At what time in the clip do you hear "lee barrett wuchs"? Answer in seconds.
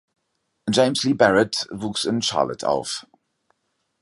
1.03-2.05